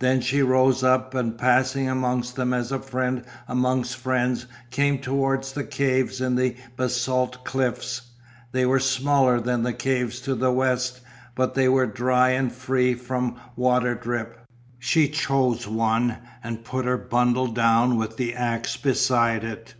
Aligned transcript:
Then 0.00 0.20
she 0.20 0.42
rose 0.42 0.84
up 0.84 1.14
and 1.14 1.38
passing 1.38 1.88
amongst 1.88 2.36
them 2.36 2.52
as 2.52 2.72
a 2.72 2.78
friend 2.78 3.24
amongst 3.48 3.96
friends 3.96 4.44
came 4.70 4.98
towards 4.98 5.50
the 5.52 5.64
caves 5.64 6.20
in 6.20 6.36
the 6.36 6.56
basalt 6.76 7.42
cliffs. 7.46 8.02
They 8.52 8.66
were 8.66 8.78
smaller 8.78 9.40
than 9.40 9.62
the 9.62 9.72
caves 9.72 10.20
to 10.28 10.34
the 10.34 10.52
west 10.52 11.00
but 11.34 11.54
they 11.54 11.70
were 11.70 11.86
dry 11.86 12.32
and 12.32 12.52
free 12.52 12.92
from 12.92 13.36
water 13.56 13.94
drip. 13.94 14.38
She 14.78 15.08
chose 15.08 15.66
one 15.66 16.18
and 16.44 16.64
put 16.64 16.84
her 16.84 16.98
bundle 16.98 17.46
down 17.46 17.96
with 17.96 18.18
the 18.18 18.34
axe 18.34 18.76
beside 18.76 19.42
it. 19.42 19.72